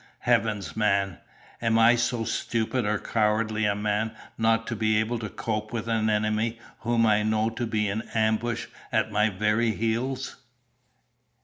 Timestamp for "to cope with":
5.19-5.87